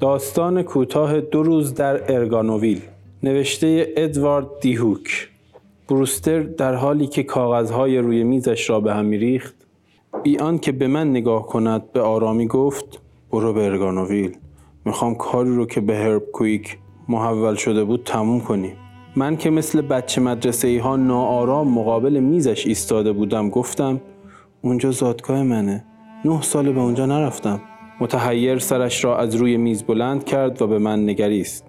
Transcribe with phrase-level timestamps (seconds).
[0.00, 2.80] داستان کوتاه دو روز در ارگانوویل
[3.22, 5.28] نوشته ادوارد دیهوک.
[5.88, 9.54] بروستر در حالی که کاغذهای روی میزش را به هم میریخت
[10.22, 13.00] بی که به من نگاه کند به آرامی گفت
[13.32, 14.36] برو به ارگانوویل
[14.84, 16.78] می‌خوام کاری رو که به هرب کویک
[17.08, 18.76] محول شده بود تموم کنیم.
[19.16, 24.00] من که مثل بچه مدرسه ای ها ناآرام مقابل میزش ایستاده بودم گفتم
[24.62, 25.84] اونجا زادگاه منه
[26.24, 27.60] نه سال به اونجا نرفتم.
[28.00, 31.66] متحیر سرش را از روی میز بلند کرد و به من نگریست.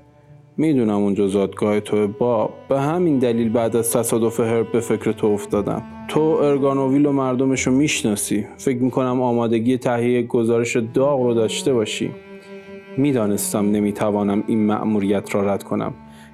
[0.57, 5.27] می‌دونم اونجا زادگاه تو با به همین دلیل بعد از تصادف هرب به فکر تو
[5.27, 5.83] افتادم.
[6.07, 8.47] تو ارگانوویل و مردمش رو می‌شناسی.
[8.57, 12.11] فکر می‌کنم آمادگی تهیه گزارش داغ رو داشته باشی.
[12.97, 15.93] می‌دانستم نمی‌توانم این مأموریت را رد کنم.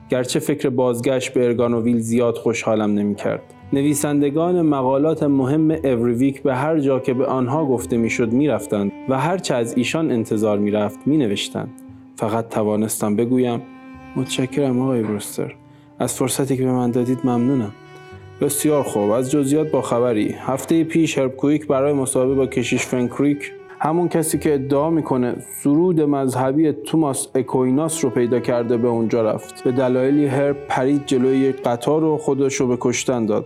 [0.09, 3.53] گرچه فکر بازگشت به ارگانوویل زیاد خوشحالم نمی‌کرد.
[3.73, 9.55] نویسندگان مقالات مهم اوریویک به هر جا که به آنها گفته می‌شد می‌رفتند و هرچه
[9.55, 11.69] از ایشان انتظار می‌رفت مینوشتند.
[12.15, 13.61] فقط توانستم بگویم
[14.15, 15.53] متشکرم آقای بروستر
[15.99, 17.71] از فرصتی که به من دادید ممنونم.
[18.41, 19.11] بسیار خوب.
[19.11, 20.35] از جزئیات با خبری.
[20.39, 26.01] هفته پیش هرب کویک برای مصاحبه با کشیش فنکریک همون کسی که ادعا می‌کنه سرود
[26.01, 29.63] مذهبی توماس اکویناس رو پیدا کرده به اونجا رفت.
[29.63, 33.45] به دلایلی هرب پرید جلوی یک قطار و خودش رو به کشتن داد.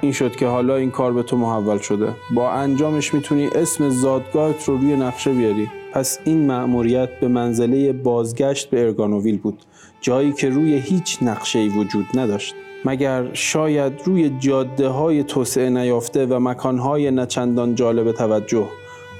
[0.00, 2.08] این شد که حالا این کار به تو محول شده.
[2.34, 5.70] با انجامش می‌تونی اسم زادگاهت رو روی نقشه بیاری.
[5.92, 9.58] پس این مأموریت به منزله بازگشت به ارگانوویل بود.
[10.00, 12.54] جایی که روی هیچ نقشه‌ای وجود نداشت.
[12.84, 18.66] مگر شاید روی جاده های توسعه نیافته و مکانهای نچندان جالب توجه.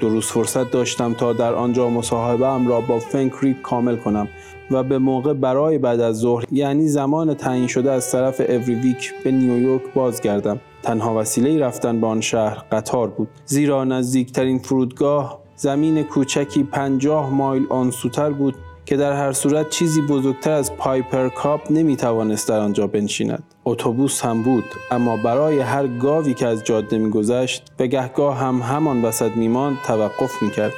[0.01, 4.27] دو روز فرصت داشتم تا در آنجا مصاحبه ام را با فنکریک کامل کنم
[4.71, 9.31] و به موقع برای بعد از ظهر یعنی زمان تعیین شده از طرف اوریویک به
[9.31, 16.63] نیویورک بازگردم تنها وسیله رفتن به آن شهر قطار بود زیرا نزدیکترین فرودگاه زمین کوچکی
[16.63, 18.55] پنجاه مایل آنسوتر بود
[18.85, 23.43] که در هر صورت چیزی بزرگتر از پایپر کاپ نمی توانست در آنجا بنشیند.
[23.65, 29.05] اتوبوس هم بود اما برای هر گاوی که از جاده میگذشت به گهگاه هم همان
[29.05, 30.73] وسط میماند توقف می‌کرد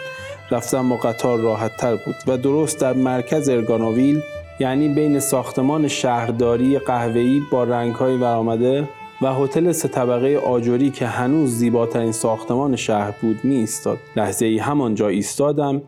[0.52, 4.22] رفتن با قطار راحت تر بود و درست در مرکز ارگانوویل
[4.60, 8.90] یعنی بین ساختمان شهرداری قهوه‌ای با رنگهای ورآمده
[9.22, 13.98] و هتل سه طبقه آجوری که هنوز زیباترین ساختمان شهر بود می ایستاد.
[14.16, 15.82] لحظه ای همانجا ایستادم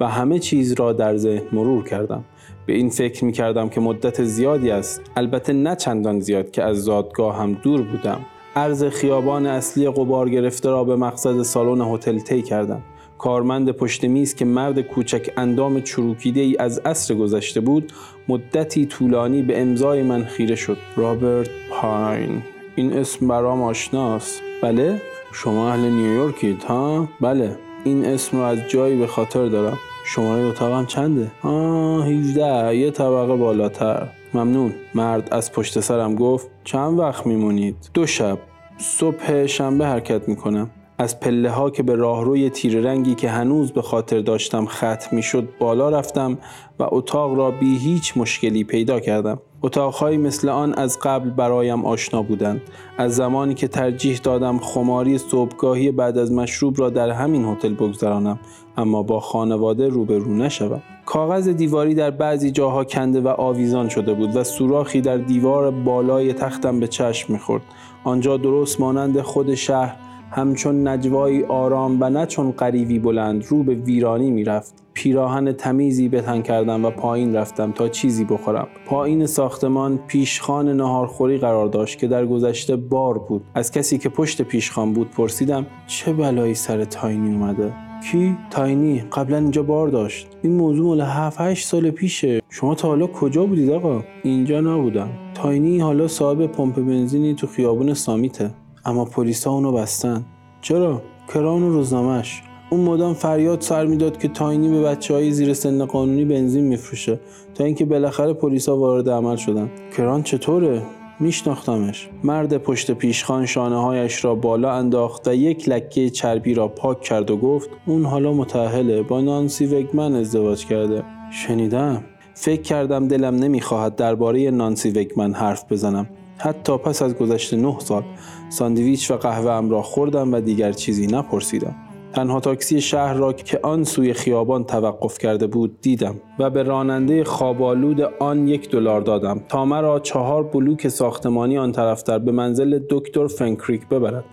[0.00, 2.24] و همه چیز را در ذهن مرور کردم.
[2.66, 5.02] به این فکر می کردم که مدت زیادی است.
[5.16, 8.20] البته نه چندان زیاد که از زادگاه هم دور بودم.
[8.56, 12.82] عرض خیابان اصلی قبار گرفته را به مقصد سالن هتل طی کردم.
[13.18, 17.92] کارمند پشت میز که مرد کوچک اندام چروکیده ای از عصر گذشته بود
[18.28, 20.78] مدتی طولانی به امضای من خیره شد.
[20.96, 22.42] رابرت پاین.
[22.76, 25.02] این اسم برام آشناست بله؟
[25.32, 27.56] شما اهل نیویورکید ها؟ بله.
[27.84, 29.78] این اسم رو از جایی به خاطر دارم.
[30.04, 34.08] شماره اتاقم چنده؟ آه 17 یه طبقه بالاتر.
[34.34, 34.74] ممنون.
[34.94, 38.38] مرد از پشت سرم گفت چند وقت میمونید؟ دو شب.
[38.78, 40.70] صبح شنبه حرکت می‌کنم.
[41.02, 45.48] از پله ها که به راهروی تیر رنگی که هنوز به خاطر داشتم ختم شد
[45.58, 46.38] بالا رفتم
[46.78, 49.38] و اتاق را بی هیچ مشکلی پیدا کردم.
[49.62, 52.60] اتاقهایی مثل آن از قبل برایم آشنا بودند.
[52.98, 58.38] از زمانی که ترجیح دادم خماری صبحگاهی بعد از مشروب را در همین هتل بگذرانم
[58.76, 60.82] اما با خانواده روبرو نشوم.
[61.06, 66.32] کاغذ دیواری در بعضی جاها کنده و آویزان شده بود و سوراخی در دیوار بالای
[66.32, 67.62] تختم به چشم می‌خورد.
[68.04, 69.96] آنجا درست مانند خود شهر
[70.32, 74.74] همچون نجوایی آرام و نه چون قریبی بلند رو به ویرانی می‌رفت.
[74.94, 78.68] پیراهن تمیزی به تن کردم و پایین رفتم تا چیزی بخورم.
[78.86, 83.44] پایین ساختمان پیشخان نهارخوری قرار داشت که در گذشته بار بود.
[83.54, 87.72] از کسی که پشت پیشخان بود پرسیدم چه بلایی سر تاینی اومده؟
[88.10, 89.04] کی؟ تاینی.
[89.12, 90.28] قبلا اینجا بار داشت.
[90.42, 92.42] این موضوع مال 7 8 سال پیشه.
[92.48, 95.08] شما تا حالا کجا بودید آقا؟ اینجا نبودم.
[95.34, 98.50] تاینی حالا صاحب پمپ بنزینی تو خیابون سامیته.
[98.84, 100.24] اما پلیسا اونو بستن.
[100.60, 101.02] چرا؟
[101.34, 105.84] کران و روزنامهش اون مدام فریاد سر می‌داد که تاینی به بچه های زیر سن
[105.84, 107.20] قانونی بنزین میفروشه.
[107.54, 109.70] تا اینکه بالاخره پلیسا وارد عمل شدن.
[109.96, 110.82] کران چطوره؟
[111.20, 112.08] میشناختمش.
[112.24, 117.30] مرد پشت پیشخان شانه هایش را بالا انداخت و یک لکه چربی را پاک کرد
[117.30, 119.02] و گفت اون حالا متأهله.
[119.02, 121.02] با نانسی وگمن ازدواج کرده.
[121.32, 122.04] شنیدم.
[122.34, 126.06] فکر کردم دلم نمی‌خواهد درباره نانسی وگمن حرف بزنم.
[126.42, 128.02] حتی پس از گذشت نه سال
[128.50, 131.74] ساندویچ و قهوه ام را خوردم و دیگر چیزی نپرسیدم.
[132.12, 137.24] تنها تاکسی شهر را که آن سوی خیابان توقف کرده بود دیدم و به راننده
[137.24, 143.26] خوابالود آن یک دلار دادم تا مرا چهار بلوک ساختمانی آن طرفتر به منزل دکتر
[143.26, 144.24] فنکریک ببرد.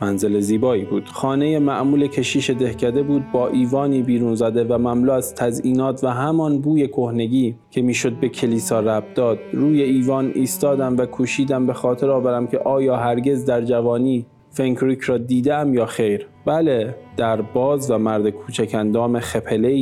[0.00, 1.08] منزل زیبایی بود.
[1.08, 6.60] خانه معمول کشیش دهکده بود با ایوانی بیرون زده و مملو از تزئینات و همان
[6.60, 9.38] بوی کهنگی که می‌شد به کلیسا ربط داد.
[9.52, 15.18] روی ایوان ایستادم و کوشیدم به خاطر آورم که آیا هرگز در جوانی فنکریک را
[15.18, 16.26] دیدم یا خیر.
[16.46, 19.20] بله در باز و مرد کوچک اندام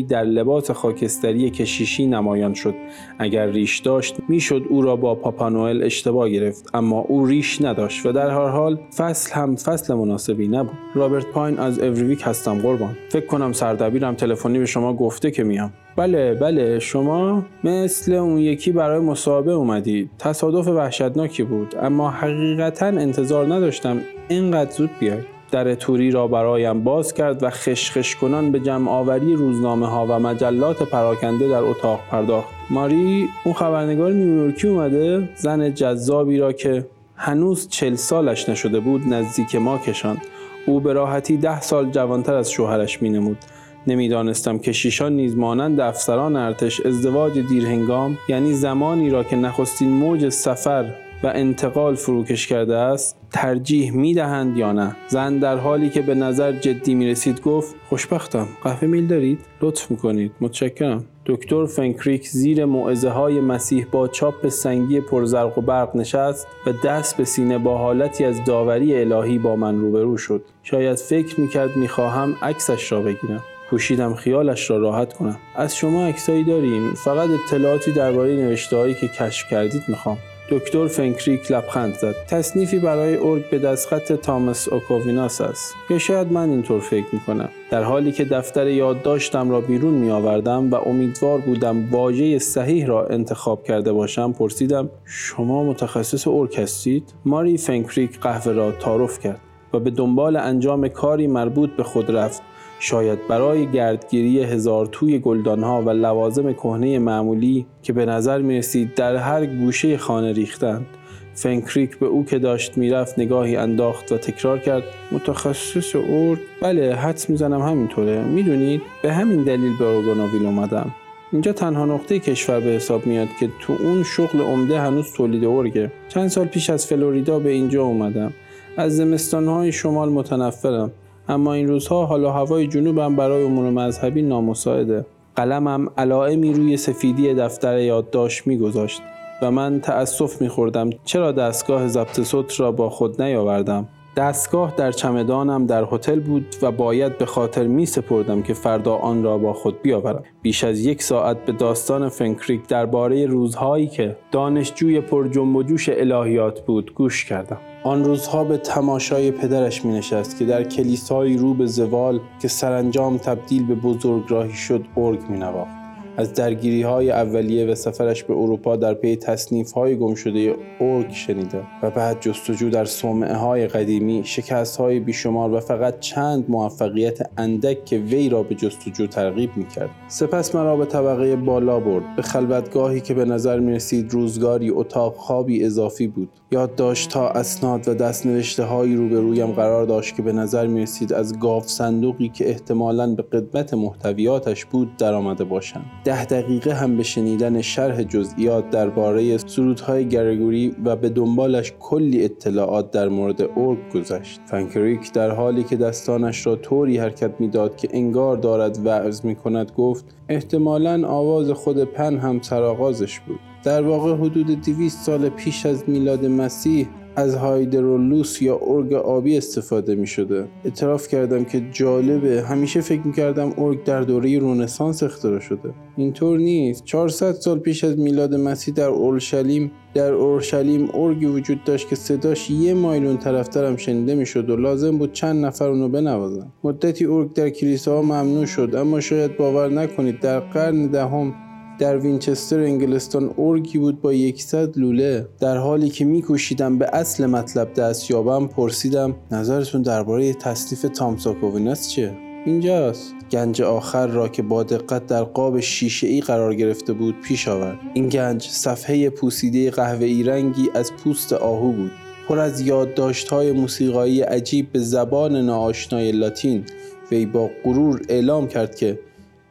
[0.09, 2.75] در لباس خاکستری کشیشی نمایان شد.
[3.19, 8.13] اگر ریش داشت می‌شد او را با پاپانوئل اشتباه گرفت اما او ریش نداشت و
[8.13, 10.79] در هر حال فصل هم فصل مناسبی نبود.
[10.95, 12.97] رابرت پاین از اوریویک هستم قربان.
[13.09, 15.73] فکر کنم سردبیرم تلفنی به شما گفته که میام.
[15.97, 23.55] بله بله شما مثل اون یکی برای مصاحبه اومدید تصادف وحشتناکی بود اما حقیقتا انتظار
[23.55, 28.91] نداشتم اینقدر زود بیاید در توری را برایم باز کرد و خشخش کنان به جمع
[28.91, 32.49] آوری روزنامه ها و مجلات پراکنده در اتاق پرداخت.
[32.71, 36.87] ماری اون خبرنگار نیویورکی اومده زن جذابی را که
[37.17, 40.23] هنوز چل سالش نشده بود نزدیک ما کشاند.
[40.67, 43.39] او به راحتی ده سال جوانتر از شوهرش می نمود
[43.87, 50.29] نمی‌دانستم که شیشان نیز مانند افسران ارتش ازدواج دیرهنگام یعنی زمانی را که نخستین موج
[50.29, 56.03] سفر و انتقال فروکش کرده است ترجیح می دهند یا نه؟ زن در حالی که
[56.03, 61.05] به نظر جدی می رسید گفت خوشبختم قهوه میل دارید؟ لطف می‌کنید متشکرم.
[61.27, 67.17] دکتر فنکریک زیر معزه های مسیح با چاپ سنگی پرزرق و برق نشست و دست
[67.17, 70.45] به سینه با حالتی از داوری الهی با من روبرو شد.
[70.63, 73.43] شاید فکر می‌کرد می‌خواهم عکسش را بگیرم.
[73.71, 75.37] کوشیدم خیالش را راحت کنم.
[75.57, 80.19] از شما عکسایی داریم فقط اطلاعاتی درباره نوشته که کشف کردید می‌خوام.
[80.51, 82.15] دکتر فنکریک لبخند زد.
[82.29, 85.75] تصنیفی برای ارگ به دستخط تامس اکویناس است.
[85.91, 87.49] یا شاید من اینطور فکر می‌کنم.
[87.71, 93.07] در حالی که دفتر یادداشتم را بیرون می آوردم و امیدوار بودم واژه صحیح را
[93.07, 99.41] انتخاب کرده باشم پرسیدم شما متخصص ارگ هستید؟ ماری فنکریک قهوه را تعارف کرد
[99.73, 102.43] و به دنبال انجام کاری مربوط به خود رفت.
[102.85, 108.95] شاید برای گردگیری هزار توی گلدانها و لوازم کهنه معمولی که به نظر می رسید
[108.95, 110.87] در هر گوشه خانه ریختند.
[111.35, 114.83] فنکریک به او که داشت می‌رفت نگاهی انداخت و تکرار کرد
[115.13, 118.25] متخصص ارد بله حدس می‌زنم همینطوره.
[118.25, 120.95] می‌دونید به همین دلیل به اورگانوویل اومدم.
[121.33, 125.93] اینجا تنها نقطه کشور به حساب میاد که تو اون شغل عمده هنوز تولید ارگه
[126.09, 128.33] چند سال پیش از فلوریدا به اینجا اومدم.
[128.77, 130.91] از زمستانهای شمال متنفرم.
[131.29, 135.07] اما این روزها حالا هوای جنوبم برای امور مذهبی نامساعده.
[135.37, 139.03] قلمم علائمی روی سفیدی دفتر یادداشت میگذاشت
[139.43, 143.89] و من تأسف میخوردم چرا دستگاه ضبط صوت را با خود نیاوردم.
[144.17, 149.23] دستگاه در چمدانم در هتل بود و باید به خاطر می سپردم که فردا آن
[149.23, 150.23] را با خود بیاورم.
[150.43, 155.89] بیش از یک ساعت به داستان فنکریک درباره روزهایی که دانشجوی پر جنب و جوش
[155.89, 157.59] الهیات بود گوش کردم.
[157.85, 163.19] آن روزها به تماشای پدرش می نشست که در کلیسایی رو به زوال که سرانجام
[163.19, 165.84] تبدیل به بزرگراهی شد ارگ می نواخت.
[166.17, 171.15] از درگیری های اولیه و سفرش به اروپا در پی تصنیف های گم شده اورک
[171.15, 177.31] شنیده و بعد جستجو در صومعه های قدیمی شکست های بیشمار و فقط چند موفقیت
[177.39, 179.91] اندک که وی را به جستجو ترغیب می کرد.
[180.09, 182.17] سپس مرا به طبقه بالا برد.
[182.17, 186.29] به خلوتگاهی که به نظر می رسید روزگاری اتاق خوابی اضافی بود.
[186.51, 191.39] یادداشت تا اسناد و دستنوشته هایی روبرویم قرار داشت که به نظر می رسید از
[191.39, 195.85] گاف صندوقی که احتمالاً به قدمت محتویاتش بود درآمده باشند.
[196.05, 202.91] ده دقیقه هم به شنیدن شرح جزئیات درباره سرودهای گرگوری و به دنبالش کلی اطلاعات
[202.91, 204.41] در مورد اورگ گذشت.
[204.47, 209.73] فنکریک در حالی که دستانش را طوری حرکت می‌داد که انگار دارد وعظ می کند
[209.77, 213.41] گفت احتمالا آواز خود پن هم سرآغازش بود.
[213.65, 219.95] در واقع حدود 200 سال پیش از میلاد مسیح از هایدرولوس یا ارگ آبی استفاده
[219.95, 222.43] می شده اعتراف کردم که جالبه.
[222.43, 225.75] همیشه فکر می کردم ارگ در دوره رونسانس اختراع شده.
[225.97, 226.85] اینطور نیست.
[226.85, 232.51] 400 سال پیش از میلاد مسیح در اورشلیم در اورشلیم ارگی وجود داشت که صداش
[232.51, 236.47] یه مایل اون طرفترم شنیده می‌شد و لازم بود چند نفر اونو بنوازن.
[236.65, 241.35] مدتی ارگ در کلیساها ممنوع شد اما شاید باور نکنید در قرن دهم
[241.79, 245.29] در وینچستر انگلستان ارگی بود با یکصد لوله.
[245.41, 251.89] در حالی که میکوشیدم به اصل مطلب دست یابم پرسیدم نظرتون درباره تصنیف تامس اکویناس
[251.89, 252.13] چیه؟
[252.47, 253.15] اینجاست.
[253.31, 257.79] گنج آخر را که با دقت در قاب شیشه ای قرار گرفته بود پیش آورد.
[257.95, 261.91] این گنج صفحه پوسیده قهوه‌ای رنگی از پوست آهو بود.
[262.29, 266.65] پر از یادداشت های موسیقایی عجیب به زبان ناآشنای لاتین.
[267.11, 268.99] وی با غرور اعلام کرد که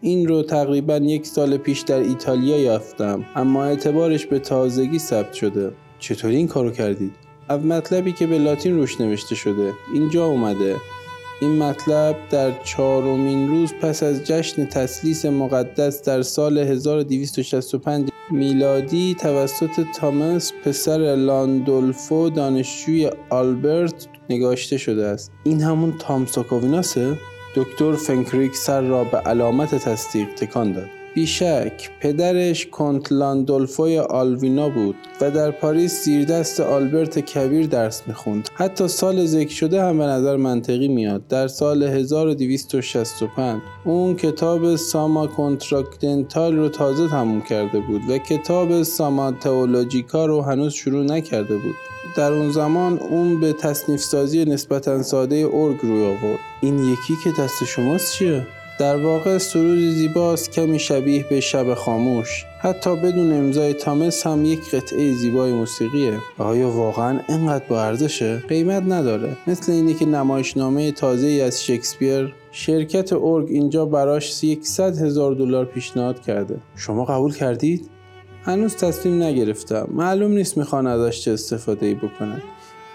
[0.05, 5.72] این رو تقریبا یک سال پیش در ایتالیا یافتم اما اعتبارش به تازگی ثبت شده.
[6.00, 7.12] چطوری این کارو کردید؟
[7.50, 9.74] از مطلبی که به لاتین روش نوشته شده.
[9.93, 10.75] اینجا اومده.
[11.41, 19.86] این مطلب در چهارمین روز پس از جشن تسلیس مقدس در سال 1265 میلادی توسط
[19.95, 25.31] تامس پسر لاندولفو دانشجوی آلبرت نگاشته شده است.
[25.43, 27.17] این همون تامساکویناسه
[27.55, 30.89] دکتر فنکریک سر را به علامت تصدیق تکان داد.
[31.15, 38.50] بیشک پدرش کنت لاندولفوی آکوینا بود و در پاریس دست آلبرت کبیر درس می‌خوند.
[38.53, 41.27] حتی سال ذکر شده هم به نظر منطقی میاد.
[41.27, 48.84] در سال 1265 اون کتاب Summa Contra Gentiles رو تازه تموم کرده بود و کتاب
[48.84, 51.75] Summa Theologica رو هنوز شروع نکرده بود.
[52.17, 56.39] در اون زمان اون به تصنیف سازی نسبتا ساده ارگ روی آورد.
[56.62, 58.48] این یکی که دست شماست چیه؟
[58.80, 62.46] در واقع سرود زیباست کمی شبیه به شب خاموش.
[62.62, 66.20] حتی بدون امضای تامس هم یک قطعه زیبای موسیقیه.
[66.38, 69.38] آیا واقعا اینقدر با ارزشه؟ قیمت نداره.
[69.48, 75.65] مثل اینه که نمایشنامه تازه ای از شکسپیر شرکت اورگ اینجا براش 100 هزار دلار
[75.65, 76.58] پیشنهاد کرده.
[76.75, 77.89] شما قبول کردید؟
[78.44, 79.88] هنوز تصمیم نگرفتم.
[79.92, 82.42] معلوم نیست می‌خوان ازش چه استفاده ای بکنن.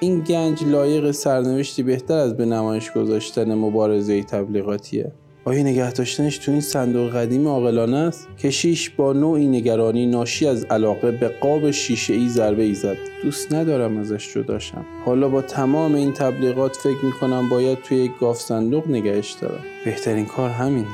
[0.00, 5.12] این گنج لایق سرنوشتی بهتر از به نمایش گذاشتن مبارزه تبلیغاتیه.
[5.48, 10.64] آیا نگه داشتنش تو این صندوق قدیم عاقلانه است کشیش با نوعی نگرانی ناشی از
[10.64, 12.96] علاقه به قاب شیشه ای ضربه ای زد.
[13.22, 18.40] دوست ندارم ازش جداشم حالا با تمام این تبلیغات فکر می‌کنم باید توی یک گاف
[18.40, 19.64] صندوق نگهش دارم.
[19.84, 20.86] بهترین کار همینه.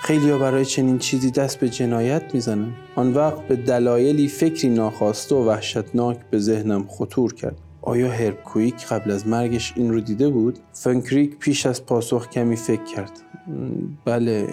[0.00, 2.72] خیلی ها برای چنین چیزی دست به جنایت می‌زنن.
[2.94, 7.71] آن وقت به دلایلی فکری ناخواسته و وحشتناک به ذهنم خطور کرد.
[7.82, 12.56] آیا هرب کویک قبل از مرگش این رو دیده بود؟ فنکریک پیش از پاسخ کمی
[12.56, 13.12] فکر کرد.
[14.04, 14.48] بله.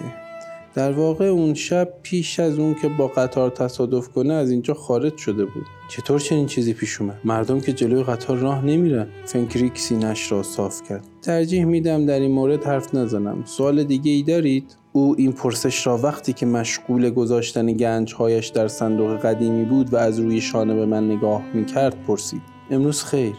[0.74, 5.16] در واقع اون شب پیش از اون که با قطار تصادف کنه از اینجا خارج
[5.16, 5.66] شده بود.
[5.88, 9.06] چطور چنین چیزی پیش اومد؟ مردم که جلوی قطار راه نمیرن.
[9.24, 11.06] فنکریک سینش را صاف کرد.
[11.22, 13.42] ترجیح میدم در این مورد حرف نزنم.
[13.44, 19.16] سوال دیگه ای دارید؟ او این پرسش را وقتی که مشغول گذاشتن گنجهایش در صندوق
[19.16, 22.42] قدیمی بود و از روی شانه به من نگاه می‌کرد پرسید.
[22.70, 23.34] امروز خیر.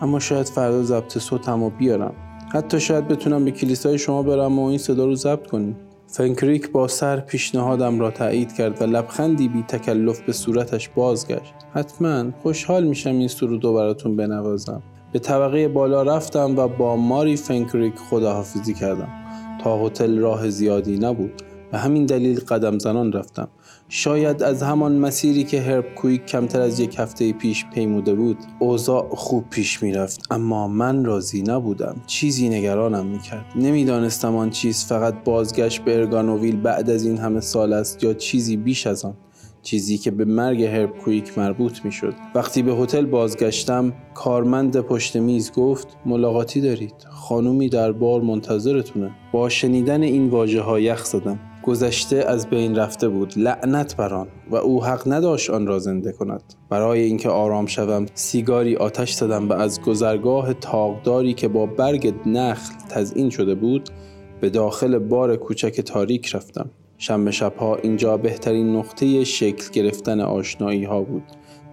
[0.00, 2.14] اما شاید فردا ضبط صوتم رو بیارم.
[2.52, 5.76] حتی شاید بتونم به کلیسای شما برم و این صدا رو ضبط کنیم.
[6.06, 11.54] فنکریک با سر پیشنهادم را تایید کرد و لبخندی بی تکلف به صورتش بازگشت.
[11.72, 14.82] حتما خوشحال میشم این سرود رو براتون بنوازم.
[15.12, 19.08] به طبقه بالا رفتم و با ماری فنکریک خداحافظی کردم.
[19.64, 23.48] تا هتل راه زیادی نبود به همین دلیل قدم زنان رفتم.
[23.88, 29.08] شاید از همان مسیری که هرب کویک کمتر از یک هفته پیش پیموده بود اوضاع
[29.14, 30.20] خوب پیش می‌رفت.
[30.30, 31.96] اما من راضی نبودم.
[32.06, 33.44] چیزی نگرانم می‌کرد.
[33.56, 38.56] نمی‌دانستم آن چیز فقط بازگشت به ارگانوویل بعد از این همه سال است یا چیزی
[38.56, 39.14] بیش از آن.
[39.62, 42.14] چیزی که به مرگ هرب کویک مربوط می شد.
[42.34, 46.94] وقتی به هتل بازگشتم کارمند پشت میز گفت ملاقاتی دارید.
[47.10, 49.10] خانومی در بار منتظرتونه.
[49.32, 51.40] با شنیدن این واژه ها یخ زدم.
[51.66, 53.32] گذشته از بین رفته بود.
[53.36, 56.42] لعنت بر آن و او حق نداشت آن را زنده کند.
[56.70, 62.74] برای اینکه آرام شوم سیگاری آتش زدم و از گذرگاه تاغداری که با برگ نخل
[62.88, 63.88] تزئین شده بود
[64.40, 66.70] به داخل بار کوچک تاریک رفتم.
[66.98, 71.22] شنبه شبها اینجا بهترین نقطه شکل گرفتن آشنایی ها بود.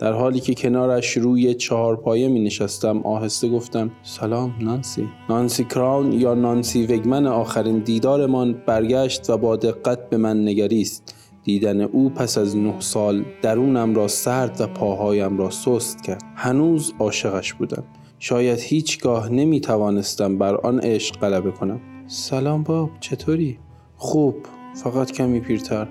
[0.02, 5.08] در حالی که کنارش روی چهار پایه می نشستم آهسته گفتم سلام نانسی.
[5.30, 11.16] نانسی کراون یا نانسی وگمن آخرین دیدارمان برگشت و با دقت به من نگریست.
[11.44, 16.24] دیدن او پس از نه سال درونم را سرد و پاهایم را سست کرد.
[16.36, 17.84] هنوز عاشقش بودم.
[18.20, 21.82] شاید هیچگاه نمی توانستم بر آن عشق غلبه کنم.
[22.08, 23.60] سلام باب چطوری؟
[23.98, 24.36] خوب
[24.84, 25.88] فقط کمی پیرتر.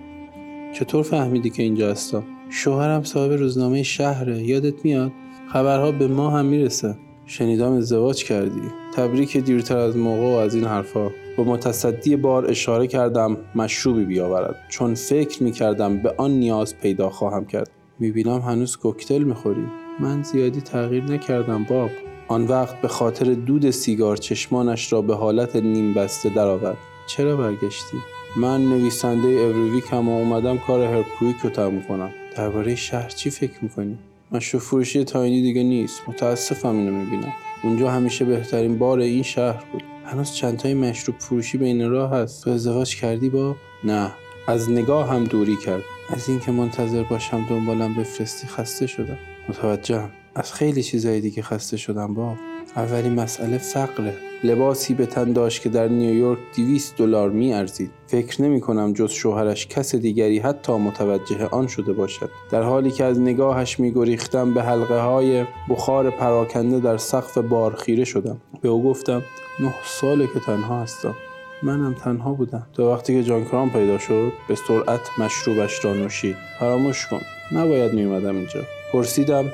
[0.74, 4.42] چطور فهمیدی که اینجا هستم؟ شوهرم صاحب روزنامه شهره.
[4.42, 5.12] یادت میاد؟
[5.52, 6.96] خبرها به ما هم می‌رسه.
[7.26, 8.62] شنیدم ازدواج کردی.
[8.94, 14.56] تبریک دیرتر از موقع و از این حرفها با متصدی بار اشاره کردم مشروبی بیاورد.
[14.68, 17.70] چون فکر می‌کردم به آن نیاز پیدا خواهم کرد.
[17.98, 19.64] می‌بینم هنوز کوکتل می‌خوری.
[20.00, 21.90] من زیادی تغییر نکردم باب
[22.28, 26.78] آن وقت به خاطر دود سیگار چشمانش را به حالت نیم بسته درآورد.
[27.06, 27.96] چرا برگشتی؟
[28.36, 32.10] من نویسنده اوریویکم و اومدم کار هرپویک رو تموم کنم.
[32.36, 33.98] درباره شهر چی فکر می‌کنی؟
[34.32, 36.02] مشروب فروشی تاینی دیگه نیست.
[36.08, 37.32] متاسفم اینو می‌بینم.
[37.62, 39.82] اونجا همیشه بهترین بار این شهر بود.
[40.04, 42.44] هنوز چندتای مشروب فروشی بین راه هست.
[42.44, 44.10] تو ازدواج کردی با؟ نه.
[44.46, 45.82] از نگاه هم دوری کرد.
[46.10, 49.18] از اینکه منتظر باشم دنبالم بفرستی خسته شدم.
[49.48, 50.10] متوجهم.
[50.34, 52.36] از خیلی چیزای دیگه خسته شدم با
[52.76, 54.14] اولین مسئله فقره.
[54.44, 59.10] لباسی به تن داشت که در نیویورک 200 دلار می ارزید فکر نمی کنم جز
[59.10, 62.30] شوهرش کس دیگری حتی متوجه آن شده باشد.
[62.50, 67.74] در حالی که از نگاهش می گریختم به حلقه های بخار پراکنده در سقف بار
[67.74, 68.40] خیره شدم.
[68.62, 69.22] به او گفتم
[69.60, 71.14] نه ساله که تنها هستم.
[71.62, 72.66] منم تنها بودم.
[72.72, 76.36] تا وقتی که جان کرام پیدا شد به سرعت مشروبش را نوشید.
[76.58, 77.20] فراموش کن.
[77.52, 78.60] نباید میومدم اینجا.
[78.92, 79.44] پرسیدم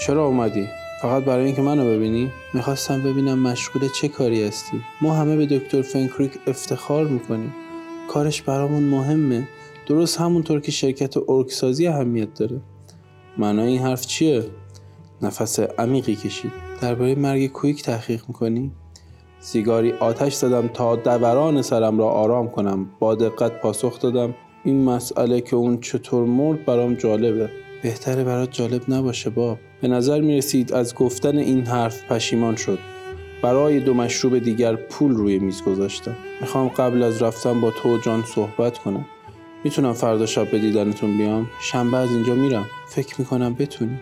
[0.00, 0.68] چرا اومدی؟
[1.06, 4.80] فقط برای اینکه منو ببینی می‌خواستم ببینم مشغول چه کاری هستی.
[5.00, 7.54] ما همه به دکتر فنکریک افتخار می‌کنیم.
[8.08, 9.48] کارش برامون مهمه.
[9.86, 12.60] درست همونطور که شرکت ارکسازی اهمیت داره.
[13.38, 14.44] معنای این حرف چیه؟
[15.22, 16.52] نفس عمیقی کشید.
[16.80, 18.72] درباره مرگ کویک تحقیق می‌کنی؟
[19.40, 22.90] سیگاری آتش زدم تا دوران سرم را آرام کنم.
[22.98, 24.34] با دقت پاسخ دادم.
[24.64, 27.50] این مسئله که اون چطور مرد برام جالبه.
[27.82, 29.58] بهتره برات جالب نباشه باب.
[29.80, 32.78] به نظر می رسید از گفتن این حرف پشیمان شد.
[33.42, 36.16] برای دو مشروب دیگر پول روی میز گذاشتم.
[36.40, 39.06] می‌خوام قبل از رفتن با تو جان صحبت کنم.
[39.64, 41.46] می‌تونم فردا شب به دیدنتون بیام.
[41.60, 42.66] شنبه از اینجا میرم.
[42.88, 43.98] فکر می‌کنم بتونی.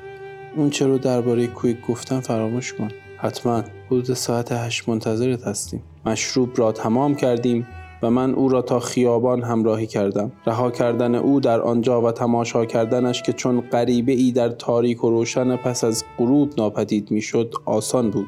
[0.56, 2.88] اون چرا درباره کویک گفتن فراموش کن.
[3.16, 5.82] حتما حدود ساعت هشت منتظرت هستیم.
[6.06, 7.66] مشروب را تمام کردیم.
[8.04, 10.32] و من او را تا خیابان همراهی کردم.
[10.46, 15.10] رها کردن او در آنجا و تماشا کردنش که چون غریبه ای در تاریک و
[15.10, 18.26] روشن پس از غروب ناپدید می‌شد آسان بود.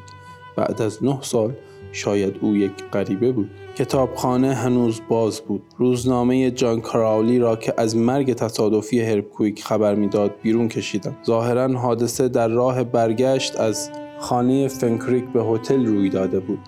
[0.56, 1.52] بعد از نه سال
[1.92, 3.50] شاید او یک غریبه بود.
[3.76, 5.62] کتابخانه هنوز باز بود.
[5.78, 11.16] روزنامه جان کراولی را که از مرگ تصادفی هرب کویک خبر می‌داد بیرون کشیدم.
[11.26, 16.58] ظاهرا حادثه در راه برگشت از خانه فنکریک به هتل روی داده بود.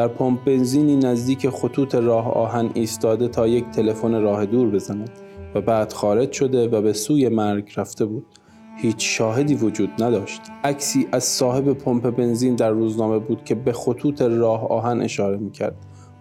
[0.00, 5.10] در پمپ بنزینی نزدیک خطوط راه آهن ایستاده تا یک تلفن راه دور بزند
[5.54, 8.26] و بعد خارج شده و به سوی مرگ رفته بود.
[8.76, 10.40] هیچ شاهدی وجود نداشت.
[10.64, 15.76] عکسی از صاحب پمپ بنزین در روزنامه بود که به خطوط راه آهن اشاره می‌کرد.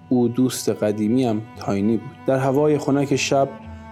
[0.09, 2.17] او دوست قدیمیم تاینی بود.
[2.27, 3.49] در هوای خنک شب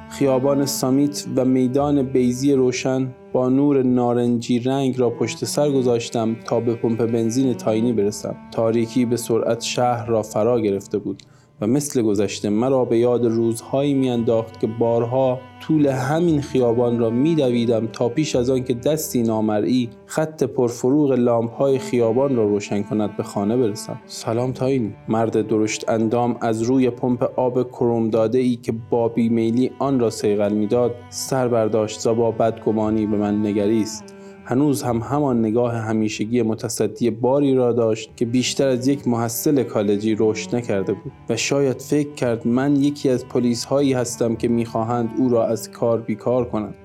[0.10, 6.60] خیابان سامیت و میدان بیزی روشن با نور نارنجی رنگ را پشت سر گذاشتم تا
[6.60, 8.36] به پمپ بنزین تاینی برسم.
[8.52, 11.24] تاریکی به سرعت شهر را فرا گرفته بود.
[11.62, 17.88] و مثل گذشته مرا به یاد روزهایی میانداخت که بارها طول همین خیابان را میدویدم
[17.88, 23.18] تا پیش از آن که دستی نامرئی خط پرفروغ لامپ های خیابان را روشن کند
[23.18, 24.02] به خانه برسم.
[24.06, 24.94] سلام تاینی.
[25.08, 30.10] مرد درشت اندام از روی پمپ آب کروم داده ای که با بیمیلی آن را
[30.10, 34.17] سیغل می‌داد سر برداشت با بدگمانی به من نگریست.
[34.50, 40.16] هنوز هم همان نگاه همیشگی متصدی باری را داشت که بیشتر از یک محصل کالجی
[40.20, 45.10] رشد نکرده بود و شاید فکر کرد من یکی از پلیس هایی هستم که می‌خواهند
[45.18, 46.76] او را از کار بیکار کنند.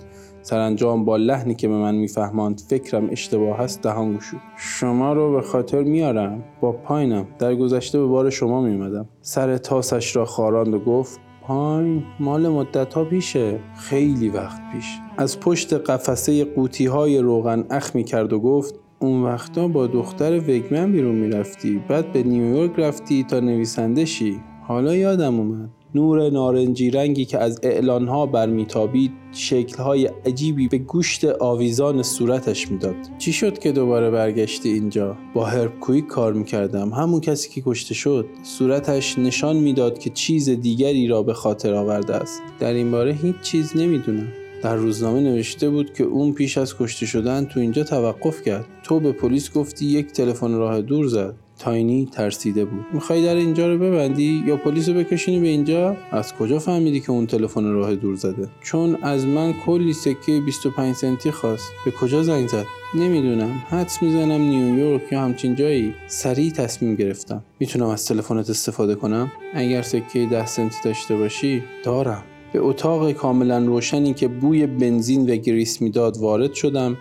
[0.42, 4.40] سرانجام با لحنی که به من میفهماند فکرم اشتباه است دهان گشود.
[4.56, 6.44] شما رو به خاطر میارم.
[6.60, 7.26] با پایینم.
[7.38, 12.94] در گذشته به بار شما میمدم سر تاسش را خاراند و گفت پاین مال مدت
[12.94, 13.60] ها پیشه.
[13.76, 14.98] خیلی وقت پیش.
[15.16, 20.32] از پشت قفسه قوطی های روغن اخ می کرد و گفت اون وقتا با دختر
[20.38, 21.82] وگمن بیرون می‌رفتی.
[21.88, 25.70] بعد به نیویورک رفتی تا نویسنده شی حالا یادم اومد.
[25.94, 32.96] نور نارنجی رنگی که از اعلانها برمیتابید شکلهای عجیبی به گوشت آویزان صورتش می‌داد.
[33.18, 36.90] چی شد که دوباره برگشتی اینجا؟ با هرب کویک کار می‌کردم.
[36.90, 38.26] همون کسی که کشته شد.
[38.42, 42.42] صورتش نشان می‌داد که چیز دیگری را به خاطر آورده است.
[42.60, 44.28] در این باره هیچ چیز نمی‌دونم.
[44.62, 48.66] در روزنامه نوشته بود که اون پیش از کشته شدن تو اینجا توقف کرد.
[48.82, 51.34] تو به پلیس گفتی یک تلفن راه دور زد.
[51.62, 52.84] تاینی ترسیده بود.
[52.92, 57.10] می‌خوای در اینجا رو ببندی یا پلیس رو بکشونی به اینجا؟ از کجا فهمیدی که
[57.10, 61.64] اون تلفن راه دور زده؟ چون از من کلی سکه 25 سنتی خواست.
[61.84, 63.62] به کجا زنگ زد؟ نمی‌دونم.
[63.70, 65.94] حدس می‌زنم نیویورک یا همچین جایی.
[66.06, 67.44] سریع تصمیم گرفتم.
[67.60, 72.22] می‌تونم از تلفنت استفاده کنم؟ اگر سکه 10 سنتی داشته باشی دارم.
[72.52, 76.96] به اتاق کاملا روشنی که بوی بنزین و گریس می‌داد وارد شدم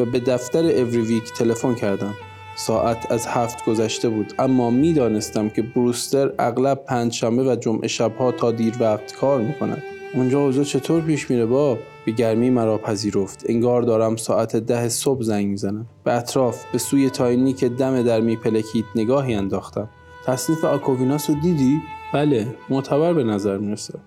[0.00, 2.14] و به دفتر اوریویک تلفن کردم.
[2.56, 4.32] ساعت از هفت گذشته بود.
[4.38, 9.82] اما می‌دانستم که بروستر اغلب پنجشنبه و جمعه شبها تا دیر وقت کار می‌کند.
[10.14, 13.44] اونجا اوضاع چطور پیش میره باب؟ به گرمی مرا پذیرفت.
[13.48, 15.86] انگار دارم ساعت ده صبح زنگ می‌زنم.
[16.04, 19.88] به اطراف به سوی تاینی که دم در میپلکید نگاهی انداختم.
[20.26, 21.80] تصنیف آکوویناس رو دیدی؟
[22.14, 23.98] بله معتبر به نظر می‌رسه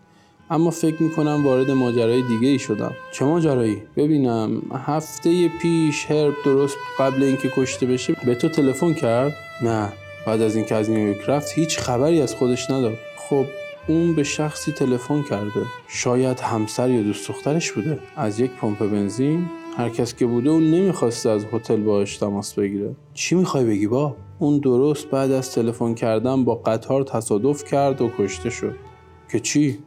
[0.50, 2.92] اما فکر می‌کنم وارد ماجرای دیگه ای شدم.
[3.12, 4.62] چه ماجرایی؟ ببینم.
[4.86, 9.94] هفته پیش هرب درست قبل اینکه کشته بشه به تو تلفن کرد؟ نه.
[10.28, 12.98] بعد از اینکه از نیویورک رفت هیچ خبری از خودش نداد.
[13.18, 13.46] خب
[13.88, 15.62] اون به شخصی تلفن کرده.
[15.88, 18.00] شاید همسر یا دوست دخترش بوده.
[18.16, 19.46] از یک پمپ بنزین.
[19.78, 22.96] هر کس که بوده اون نمی‌خواسته از هتل باش تماس بگیره.
[23.14, 28.12] چی می‌خوای بگی با؟ اون درست بعد از تلفن کردن با قطار تصادف کرد و
[28.20, 28.76] کشته شد.
[29.32, 29.80] که چی؟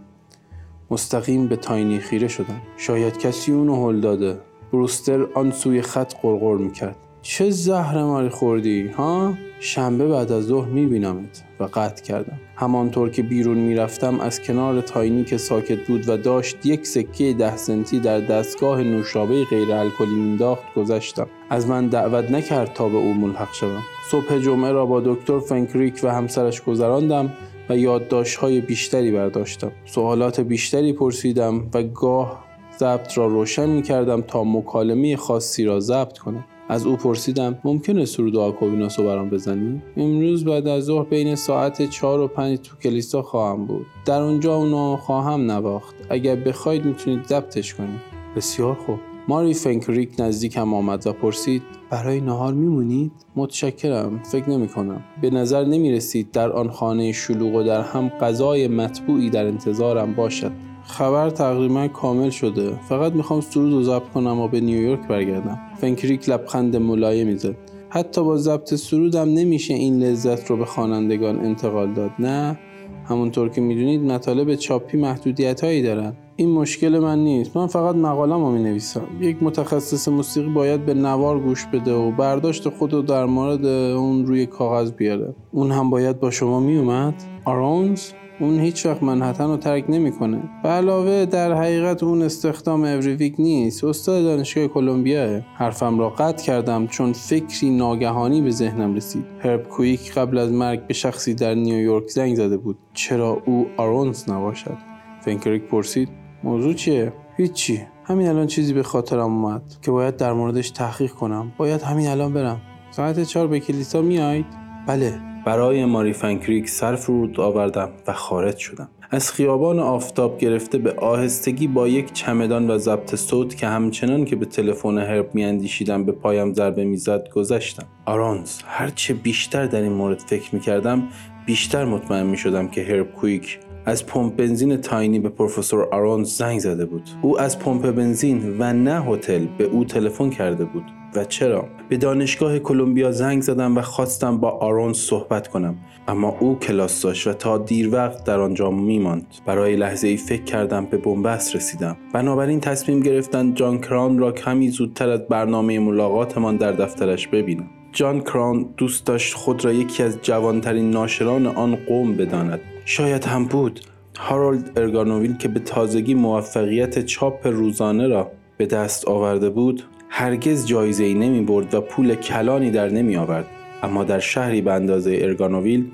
[0.91, 4.39] مستقیم به تاینی خیره شدم شاید کسی اونو هل داده.
[4.73, 6.97] بروستر آن سوی خط قرقر می‌کرد.
[7.23, 11.45] چه زهر ماری خوردی ها؟ شنبه بعد از ظهر میبینمت.
[11.61, 12.41] و قطع کردم.
[12.57, 17.57] همانطور که بیرون می‌رفتم از کنار تاینی که ساکت بود و داشت یک سکه ده
[17.57, 21.27] سنتی در دستگاه نوشابه غیر الکلی مینداخت گذشتم.
[21.51, 23.83] از من دعوت نکرد تا به او ملحق شوم.
[24.11, 27.33] صبح جمعه را با دکتر فنکریک و همسرش گذراندم.
[27.69, 29.73] و یادداشت‌های بیشتری برداشتم.
[29.85, 32.45] سوالات بیشتری پرسیدم و گاه
[32.79, 36.45] ضبط را روشن می کردم تا مکالمه خاصی را ضبط کنم.
[36.69, 41.91] از او پرسیدم ممکنه سرود آکوبیناس رو برام بزنی؟ امروز بعد از ظهر بین ساعت
[41.91, 43.87] چهار و پنج تو کلیسا خواهم بود.
[44.05, 45.95] در اونجا اونو خواهم نواخت.
[46.11, 48.01] اگر بخواید می‌تونید ضبطش کنید.
[48.37, 48.99] بسیار خوب.
[49.29, 55.05] ماری فنکریک نزدیکم آمد و پرسید برای نهار میمونید؟ متشکرم فکر نمی کنم.
[55.23, 60.15] به نظر نمی رسید در آن خانه شلوغ و در هم غذای مطبوعی در انتظارم
[60.15, 60.53] باشد.
[60.85, 66.29] خبر تقریبا کامل شده فقط می‌خوام سرود و ضبط کنم و به نیویورک برگردم فنکریک
[66.29, 67.57] لبخند ملایمی زد
[67.91, 72.59] حتی با ضبط سرودم نمیشه این لذت رو به خوانندگان انتقال داد نه
[73.05, 77.57] همونطور که می‌دونید مطالب چاپی محدودیت هایی دارن این مشکل من نیست.
[77.57, 82.11] من فقط مقالم رو می نویسم یک متخصص موسیقی باید به نوار گوش بده و
[82.11, 85.35] برداشت خود رو در مورد اون روی کاغذ بیاره.
[85.53, 90.43] اون هم باید با شما می اومد آرونز اون هیچ وقت منحتن رو ترک نمی‌کنه.
[90.63, 93.85] به علاوه در حقیقت اون استخدام اوریویک نیست.
[93.85, 99.25] استاد دانشگاه کلمبیا حرفم را قطع کردم چون فکری ناگهانی به ذهنم رسید.
[99.39, 102.77] هرب کویک قبل از مرگ به شخصی در نیویورک زنگ زده بود.
[102.95, 104.77] چرا او آرونز نباشد؟
[105.21, 106.18] فنکریک پرسید.
[106.45, 107.81] موضوع چیه؟ هیچی.
[108.05, 111.53] همین الان چیزی به خاطرم اومد که باید در موردش تحقیق کنم.
[111.59, 112.61] باید همین الان برم.
[112.91, 114.47] ساعت چهار به کلیسا میایید
[114.87, 115.21] بله.
[115.47, 118.89] برای ماری فنکریک سر فرود آوردم و خارج شدم.
[119.11, 124.37] از خیابان آفتاب گرفته به آهستگی با یک چمدان و ضبط صوت که همچنان که
[124.37, 127.87] به تلفن هرب میاندیشیدم به پایم ضربه می‌زد گذشتم.
[128.07, 131.09] آرونز هرچه بیشتر در این مورد فکر می‌کردم
[131.47, 136.87] بیشتر مطمئن می‌شدم که هرب کویک از پمپ بنزین تاینی به پروفسور آرونز زنگ زده
[136.87, 137.11] بود.
[137.23, 140.85] او از پمپ بنزین و نه هتل به او تلفن کرده بود.
[141.15, 145.77] و چرا؟ به دانشگاه کلمبیا زنگ زدم و خواستم با آرونز صحبت کنم.
[146.09, 149.27] اما او کلاس داشت و تا دیر وقت در آنجا میماند.
[149.47, 151.97] برای لحظه ای فکر کردم به بنبست رسیدم.
[152.15, 157.71] بنابراین تصمیم گرفتن جان کران را کمی زودتر از برنامه ملاقاتمان در دفترش ببینم.
[157.93, 162.61] جان کران دوست داشت خود را یکی از جوانترین ناشران آن قوم بداند.
[162.85, 163.81] شاید هم بود.
[164.19, 171.05] هارولد ارگانوویل که به تازگی موفقیت چاپ روزانه را به دست آورده بود هرگز جایزه
[171.05, 173.47] ای نمی برد و پول کلانی در نمی آورد
[173.83, 175.91] اما در شهری به اندازه ارگانوویل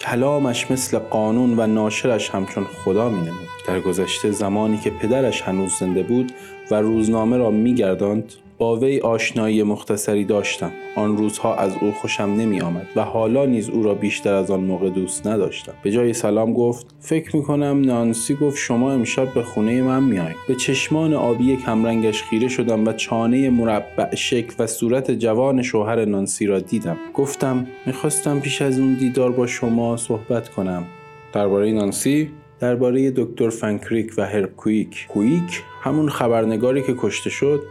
[0.00, 3.48] کلامش مثل قانون و ناشرش همچون خدا می نمود.
[3.68, 6.32] در گذشته زمانی که پدرش هنوز زنده بود
[6.70, 10.72] و روزنامه را می گرداند با وی آشنایی مختصری داشتم.
[10.96, 14.60] آن روزها از او خوشم نمی آمد و حالا نیز او را بیشتر از آن
[14.60, 15.72] موقع دوست نداشتم.
[15.82, 20.34] به جای سلام گفت فکر می کنم نانسی گفت شما امشب به خونه من میای
[20.48, 26.46] به چشمان آبی کمرنگش خیره شدم و چانه مربع شکل و صورت جوان شوهر نانسی
[26.46, 26.96] را دیدم.
[27.14, 30.84] گفتم می‌خواستم پیش از اون دیدار با شما صحبت کنم.
[31.32, 37.62] درباره نانسی؟ درباره دکتر فنکریک و هرب کویک کویک؟ همون خبرنگاری که کشته شد؟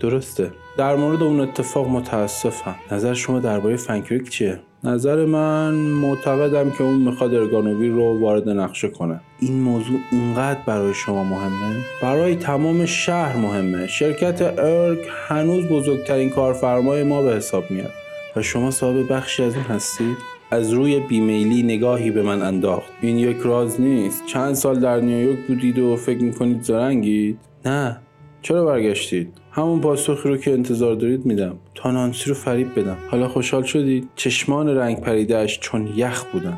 [0.00, 0.52] درسته.
[0.76, 2.74] در مورد اون اتفاق متاسفم.
[2.92, 8.88] نظر شما درباره فنکریک چیه؟ نظر من معتقدم که اون می‌خواد ارگانووی رو وارد نقشه
[8.88, 9.20] کنه.
[9.40, 13.86] این موضوع اونقدر برای شما مهمه؟ برای تمام شهر مهمه.
[13.86, 17.92] شرکت ارگ هنوز بزرگترین کارفرمای ما به حساب میاد.
[18.36, 20.16] و شما صاحب بخشی از اون هستید؟
[20.50, 22.92] از روی بیمیلی نگاهی به من انداخت.
[23.00, 24.26] این یک راز نیست.
[24.26, 28.00] چند سال در نیویورک بودید و فکر می‌کنید زرنگید؟ نه.
[28.48, 31.56] چرا برگشتید؟ همون پاسخی رو که انتظار دارید میدم.
[31.74, 32.96] تا نانسی رو فریب بدم.
[33.10, 36.56] حالا خوشحال شدید؟ چشمان رنگ پریدهش چون یخ بودن.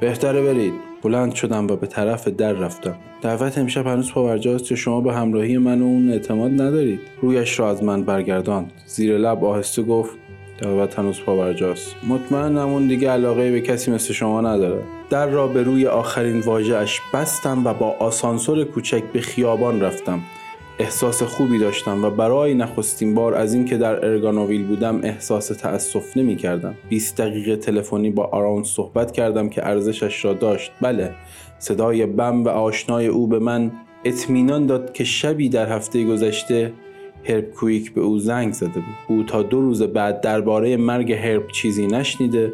[0.00, 0.74] بهتره برید.
[1.02, 2.94] بلند شدم و به طرف در رفتم.
[3.22, 7.70] دعوت امشب هنوز پاورجاست که شما به همراهی من و اون اعتماد ندارید؟ رویش را
[7.70, 8.72] از من برگرداند.
[8.86, 10.16] زیر لب آهسته گفت
[10.58, 14.82] دعوت هنوز پاورجاست مطمئنم اون دیگه علاقه به کسی مثل شما نداره.
[15.10, 20.20] در را به روی آخرین واژهاش بستم و با آسانسور کوچک به خیابان رفتم.
[20.82, 26.36] احساس خوبی داشتم و برای نخستین بار از اینکه در ارگانوویل بودم احساس تأسف نمی
[26.36, 30.72] کردم 20 دقیقه تلفنی با آرون صحبت کردم که ارزشش را داشت.
[30.80, 31.14] بله
[31.58, 33.72] صدای بم و آشنای او به من
[34.04, 36.72] اطمینان داد که شبی در هفته گذشته
[37.24, 38.94] هرب کویک به او زنگ زده بود.
[39.08, 42.52] او تا دو روز بعد درباره مرگ هرب چیزی نشنیده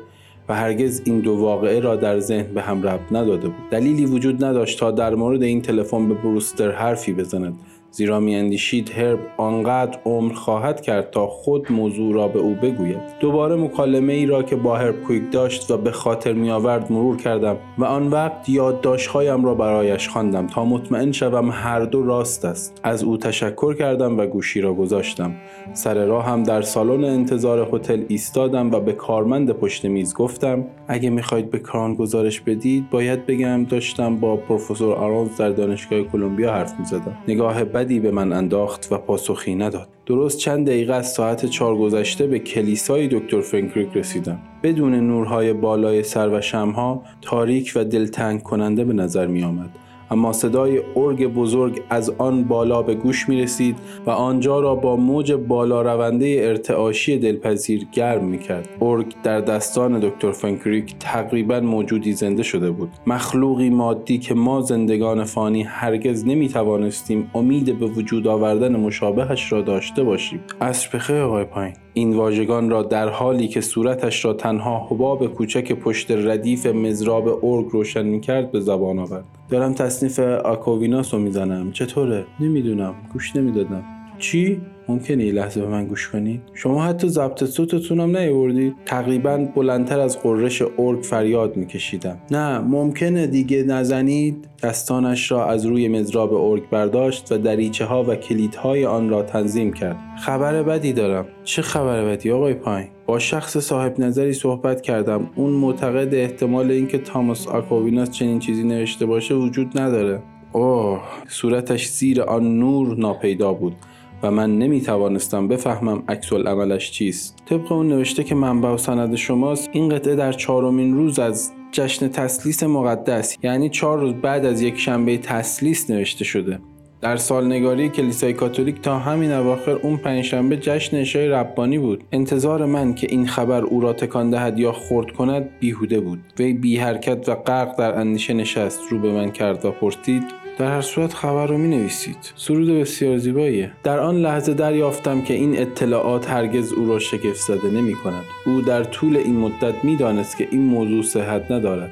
[0.49, 3.71] و هرگز این دو واقعه را در ذهن به هم ربط نداده بود.
[3.71, 7.59] دلیلی وجود نداشت تا در مورد این تلفن به بروستر حرفی بزند.
[7.91, 12.99] زیرا میاندیشید هرب آنقدر عمر خواهد کرد تا خود موضوع را به او بگوید.
[13.21, 17.57] دوباره مکالمه ای را که با هرب کویک داشت و به خاطر میآورد مرور کردم
[17.79, 22.81] و آن وقت یادداشتهایم را برایش خواندم تا مطمئن شوم هر دو راست است.
[22.83, 25.33] از او تشکر کردم و گوشی را گذاشتم.
[25.73, 31.11] سر راه هم در سالن انتظار هتل ایستادم و به کارمند پشت میز گفتم اگه
[31.11, 36.79] می‌خواید به کران گزارش بدید باید بگم داشتم با پروفسور آرونز در دانشگاه کلمبیا حرف
[36.79, 37.19] می‌زدم.
[37.29, 42.27] نگاه بدی به من انداخت و پاسخی نداد درست چند دقیقه از ساعت چهار گذشته
[42.27, 48.85] به کلیسای دکتر فنکریک رسیدم بدون نورهای بالای سر و شمع‌ها تاریک و دلتنگ کننده
[48.85, 49.71] به نظر می آمد.
[50.11, 54.97] اما صدای ارگ بزرگ از آن بالا به گوش می رسید و آنجا را با
[54.97, 58.69] موج بالا رونده ارتعاشی دلپذیر گرم می کرد.
[58.81, 62.91] ارگ در دستان دکتر فنکریک تقریبا موجودی زنده شده بود.
[63.07, 69.63] مخلوقی مادی که ما زندگان فانی هرگز نمی توانستیم امید به وجود آوردن مشابهش را
[69.63, 70.41] داشته باشیم.
[70.61, 71.75] عصر بخیر آقای پایین.
[71.99, 77.67] این واژگان را در حالی که صورتش را تنها حباب کوچک پشت ردیف مزراب ارگ
[77.71, 79.25] روشن می کرد به زبان آورد.
[79.51, 81.73] دارم تصنیف آکوویناس رو می‌زنم.
[81.73, 82.95] چطوره؟ نمی‌دونم.
[83.13, 83.85] گوش نمی‌دادم.
[84.19, 88.75] چی؟ ممکنه یه لحظه به من گوش کنید؟ شما حتی ضبط صوتتون هم نیاوردید.
[88.87, 92.19] تقریبا بلندتر از قررش ارگ فریاد میکشیدم.
[92.31, 94.49] نه ممکنه دیگه نزنید.
[94.63, 99.73] دستانش را از روی مزراب ارگ برداشت و دریچه ها و کلیدهای آن را تنظیم
[99.73, 99.97] کرد.
[100.19, 101.27] خبر بدی دارم.
[101.45, 105.31] چه خبر بدی آقای پایین؟ با شخص صاحب نظری صحبت کردم.
[105.37, 110.23] اون معتقد احتمال اینکه تاماس آکوویناس چنین چیزی نوشته باشه وجود نداره.
[110.53, 113.77] اوه صورتش زیر آن نور ناپیدا بود.
[114.23, 117.37] و من نمی توانستم بفهمم عکس عملش چیست.
[117.47, 122.09] طبق اون نوشته که منبع و سند شماست این قطعه در چهارمین روز از جشن
[122.09, 126.59] تسلیس مقدس یعنی چهار روز بعد از یک شنبه تسلیس نوشته شده.
[127.01, 132.05] در سالنگاری کلیسای کاتولیک تا همین اواخر اون پنجشنبه جشن اشای ربانی بود.
[132.13, 136.19] انتظار من که این خبر او را تکان دهد یا خرد کند بیهوده بود.
[136.39, 138.81] وی بی حرکت و غرق در اندیشه نشست.
[138.91, 140.23] رو به من کرد و پرسید
[140.59, 143.73] در هر صورت خبر رو می نویسید سرود بسیار زیباییه.
[143.83, 148.61] در آن لحظه دریافتم که این اطلاعات هرگز او را شگفت زده نمی کند او
[148.61, 151.91] در طول این مدت می دانست که این موضوع صحت ندارد.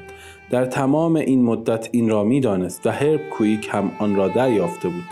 [0.49, 4.87] در تمام این مدت این را می دانست و هرب کویک هم آن را دریافته
[4.87, 5.05] بود.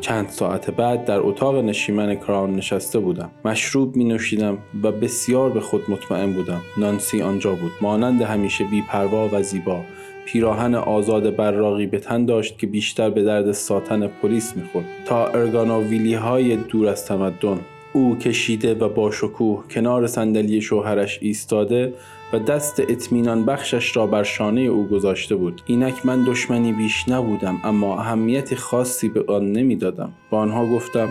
[0.00, 3.30] چند ساعت بعد در اتاق نشیمن کراون نشسته بودم.
[3.44, 6.60] مشروب می نوشیدم و بسیار به خود مطمئن بودم.
[6.76, 7.72] نانسی آنجا بود.
[7.80, 9.84] مانند همیشه بیپروا و زیبا.
[10.26, 14.84] پیراهن آزاد براقی به تن داشت که بیشتر به درد ساتن پلیس می‌خورد.
[15.06, 17.60] تا ارگاناویلی های دور از تمدن
[17.92, 21.94] او کشیده و با شکوه کنار صندلی شوهرش ایستاده
[22.32, 25.62] و دست اطمینان بخشش را بر شانه او گذاشته بود.
[25.66, 30.12] اینک من دشمنی بیش نبودم اما اهمیت خاصی به آن نمی‌دادم.
[30.30, 31.08] با آنها گفتم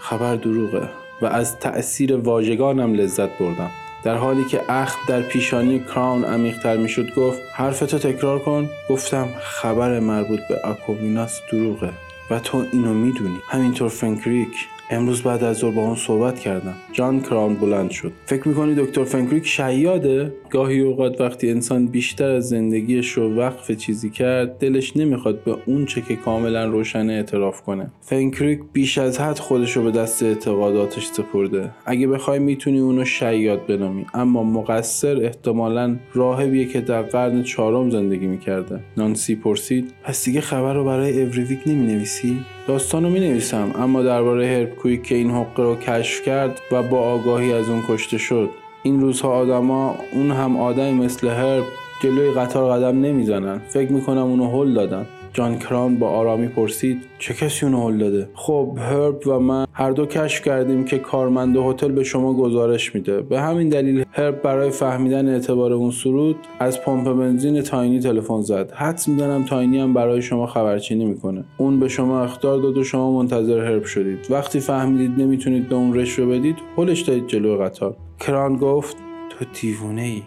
[0.00, 0.88] خبر دروغه
[1.22, 3.70] و از تأثیر واژگانم لذت بردم.
[4.04, 8.70] در حالی که اخم در پیشانی کراون عمیقتر می‌شد گفت حرفتو تکرار کن.
[8.88, 11.92] گفتم خبر مربوط به اکویناس دروغه
[12.30, 13.38] و تو اینو می‌دونی.
[13.48, 16.74] همینطور فنکریک امروز بعد از ظهر با اون صحبت کردم.
[16.92, 18.12] جان کراون بلند شد.
[18.26, 24.10] فکر می‌کنی دکتر فنکریک شیاده؟ گاهی اوقات وقتی انسان بیشتر از زندگیش رو وقف چیزی
[24.10, 27.90] کرد دلش نمی‌خواد به اون چه که کاملا روشنه اعتراف کنه.
[28.00, 31.70] فنکریک بیش از حد خودش رو به دست اعتقاداتش سپرده.
[31.86, 34.06] اگه بخوای می‌تونی اونو شیاد بنامی.
[34.14, 38.80] اما مقصر احتمالا راهبیه که در قرن چهارم زندگی می‌کرده.
[38.96, 44.46] نانسی پرسید پس دیگه خبر رو برای اوریویک نمی‌نویسی؟ داستان رو می نویسم اما درباره
[44.46, 48.50] هرب کویک که این حقه رو کشف کرد و با آگاهی از اون کشته شد.
[48.82, 51.64] این روزها آدما اون هم آدمی مثل هرب
[52.02, 53.58] جلوی قطار قدم نمی‌زنن.
[53.68, 55.06] فکر می‌کنم اونو هل دادن.
[55.32, 59.90] جان کران با آرامی پرسید چه کسی اونو هل داده؟ خب هرب و من هر
[59.90, 63.20] دو کشف کردیم که کارمند هتل به شما گزارش میده.
[63.20, 68.72] به همین دلیل هرب برای فهمیدن اعتبار اون سرود از پمپ بنزین تاینی تلفن زد.
[68.72, 71.44] حدس می‌دانم تاینی هم برای شما خبرچینی می‌کنه.
[71.58, 74.26] اون به شما اختار داد و شما منتظر هرب شدید.
[74.30, 77.96] وقتی فهمیدید نمی‌تونید به اون رشوه بدید هلش دادید جلو قطار.
[78.20, 78.96] کران گفت
[79.30, 80.22] تو دیوونه ای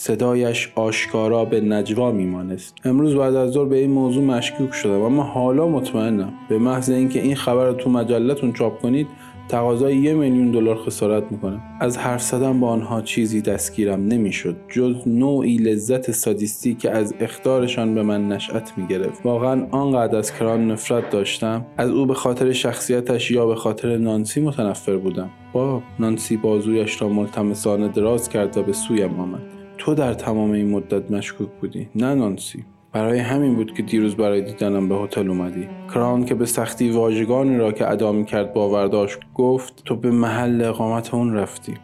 [0.00, 5.22] صدایش آشکارا به نجوا میمانست امروز بعد از ظهر به این موضوع مشکوک شدم اما
[5.22, 6.32] حالا مطمئنم.
[6.48, 9.06] به محض اینکه این خبر رو تو مجلتون چاپ کنید
[9.48, 11.62] تقاضای یه میلیون دلار خسارت می‌کنم.
[11.80, 17.94] از حرف زدن با آنها چیزی دستگیرم نمی‌شد جز نوعی لذت سادیستی که از اختارشان
[17.94, 19.20] به من نشأت می‌گرفت.
[19.26, 24.40] واقعا آنقدر از کران نفرت داشتم از او به خاطر شخصیتش یا به خاطر نانسی
[24.40, 25.30] متنفر بودم.
[25.52, 29.57] با نانسی بازویش را ملتمسانه دراز کرد و به سویم آمد.
[29.78, 32.64] تو در تمام این مدت مشکوک بودی نه نانسی.
[32.92, 35.68] برای همین بود که دیروز برای دیدنم به هتل اومدی.
[35.94, 40.64] کران که به سختی واژگانی را که ادا کرد باور داشت گفت تو به محل
[40.64, 41.74] اقامت اون رفتی.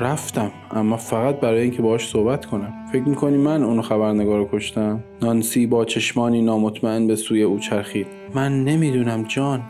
[0.00, 2.72] رفتم اما فقط برای اینکه باهاش صحبت کنم.
[2.92, 8.06] فکر می‌کنی من اونو خبرنگار رو کشتم؟ نانسی با چشمانی نامطمئن به سوی او چرخید.
[8.34, 9.62] من نمی‌دونم جان.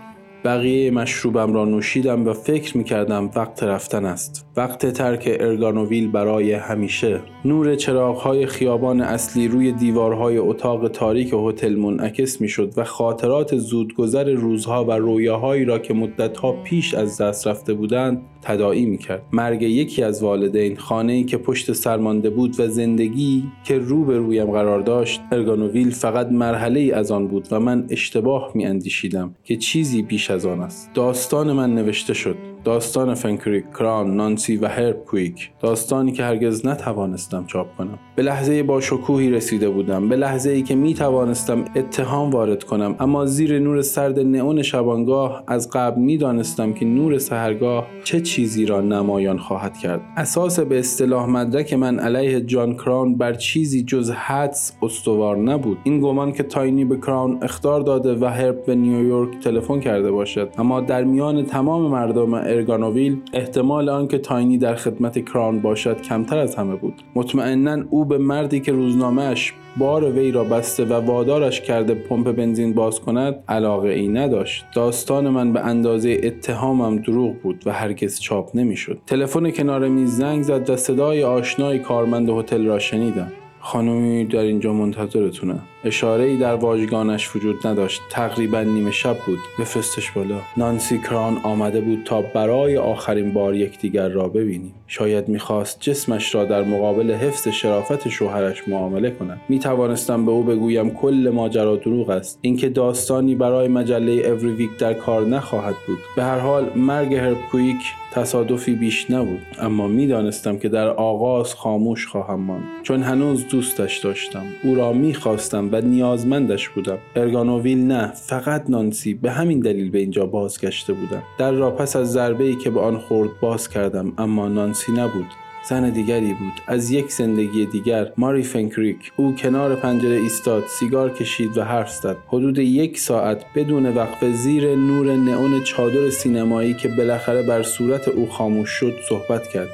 [0.44, 4.45] بقیه مشروبم را نوشیدم و فکر می‌کردم وقت رفتن است.
[4.56, 7.20] وقت ترک ارگانوویل برای همیشه.
[7.44, 14.84] نور چراغهای خیابان اصلی روی دیوارهای اتاق تاریک هتل منعکس می‌شد و خاطرات زودگذر روزها
[14.84, 19.22] و رویاهایی را که مدتها پیش از دست رفته بودند تداعی می‌کرد.
[19.32, 24.18] مرگ یکی از والدین خانه ای که پشت سرمانده بود و زندگی که رو به
[24.18, 29.34] رویم قرار داشت ارگانوویل فقط مرحله ای از آن بود و من اشتباه می اندیشیدم
[29.44, 30.90] که چیزی بیش از آن است.
[30.94, 32.36] داستان من نوشته شد.
[32.66, 37.98] داستان فنکریک کران نانسی و هرب کویک داستانی که هرگز نتوانستم چاپ کنم.
[38.16, 40.08] به لحظه با شکوهی رسیده بودم.
[40.08, 42.96] به لحظه ای که می توانستم اتهام وارد کنم.
[43.00, 48.66] اما زیر نور سرد نئون شبانگاه از قبل می دانستم که نور سهرگاه چه چیزی
[48.66, 50.00] را نمایان خواهد کرد.
[50.16, 55.78] اساس به اصطلاح مدرک من علیه جان کران بر چیزی جز حدس استوار نبود.
[55.84, 60.48] این گمان که تاینی به کران اختار داده و هرب به نیویورک تلفن کرده باشد.
[60.58, 66.54] اما در میان تمام مردم ارگانوویل احتمال آنکه تاینی در خدمت کران باشد کمتر از
[66.54, 66.94] همه بود.
[67.14, 72.74] مطمئنا او به مردی که روزنامهش بار وی را بسته و وادارش کرده پمپ بنزین
[72.74, 74.64] باز کند علاقه ای نداشت.
[74.74, 78.98] داستان من به اندازه اتهامم دروغ بود و هرگز چاپ نمی‌شد.
[79.06, 83.32] تلفن کنار میز زنگ زد و صدای آشنای کارمند هتل را شنیدم.
[83.66, 85.58] خانمی در اینجا منتظرتونه.
[85.84, 88.02] اشاره ای در واژگانش وجود نداشت.
[88.10, 89.38] تقریبا نیمه شب بود.
[89.58, 90.40] بفرستش بالا.
[90.56, 94.74] نانسی کران آمده بود تا برای آخرین بار یکدیگر را ببینیم.
[94.86, 99.40] شاید می‌خواست جسمش را در مقابل حفظ شرافت شوهرش معامله کند.
[99.48, 102.38] می‌توانستم به او بگویم کل ماجرا دروغ است.
[102.40, 105.98] اینکه داستانی برای مجله Every Week در کار نخواهد بود.
[106.16, 107.76] به هر حال مرگ هرب کویک
[108.12, 109.40] تصادفی بیش نبود.
[109.58, 112.64] اما می‌دانستم که در آغاز خاموش خواهم ماند.
[112.82, 114.44] چون هنوز دوستش داشتم.
[114.64, 116.98] او را می‌خواستم و نیازمندش بودم.
[117.16, 119.14] ارگانوویل نه فقط نانسی.
[119.14, 121.22] به همین دلیل به اینجا بازگشته بودم.
[121.38, 124.12] در را پس از ضربه ای که به آن خورد باز کردم.
[124.18, 125.26] اما نانسی نبود.
[125.68, 126.52] زن دیگری بود.
[126.66, 129.12] از یک زندگی دیگر ماری فنکریک.
[129.16, 132.16] او کنار پنجره ایستاد سیگار کشید و حرف زد.
[132.28, 138.26] حدود یک ساعت بدون وقفه زیر نور نئون چادر سینمایی که بالاخره بر صورت او
[138.26, 139.68] خاموش شد صحبت کرد.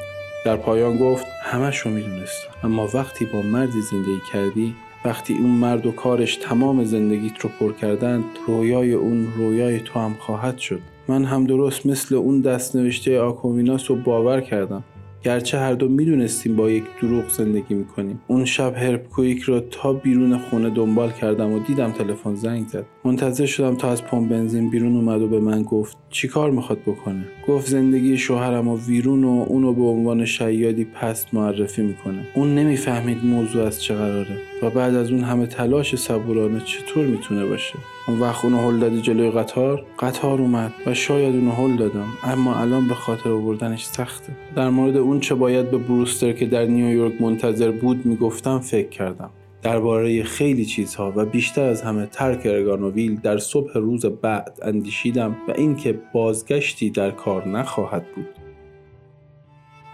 [0.44, 2.48] در پایان گفت همش رو می‌دونستم.
[2.64, 7.72] اما وقتی با مردی زندگی کردی وقتی اون مرد و کارش تمام زندگیت رو پر
[7.72, 10.80] کردند رویای اون رویای تو هم خواهد شد.
[11.08, 14.84] من هم درست مثل اون دست نوشته آکومیناس رو باور کردم.
[15.22, 18.20] گرچه هر دو می‌دونستیم با یک دروغ زندگی می‌کنیم.
[18.26, 22.84] اون شب هرب کویک رو تا بیرون خونه دنبال کردم و دیدم تلفن زنگ زد.
[23.04, 27.24] منتظر شدم تا از پمپ بنزین بیرون اومد و به من گفت چیکار می‌خواد بکنه؟
[27.48, 32.26] گفت زندگی شوهرم و ویرون و اونو به عنوان شیادی پست معرفی می‌کنه.
[32.34, 37.46] اون نمی‌فهمید موضوع از چه قراره و بعد از اون همه تلاش صبورانه چطور می‌تونه
[37.46, 37.74] باشه.
[38.08, 42.56] اون وقت اونو هل دادی جلوی قطار؟ قطار اومد و شاید اونو هل دادم اما
[42.56, 44.32] الان به خاطر آوردنش سخته.
[44.56, 49.30] در مورد اون چه باید به بروستر که در نیویورک منتظر بود می‌گفتم فکر کردم.
[49.62, 55.52] درباره خیلی چیزها و بیشتر از همه ترک ارگانوویل در صبح روز بعد اندیشیدم و
[55.56, 58.26] اینکه بازگشتی در کار نخواهد بود.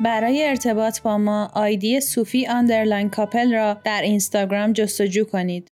[0.00, 5.68] برای ارتباط با ما آیدی صوفی آندرلاین کاپل را در اینستاگرام جستجو کنید.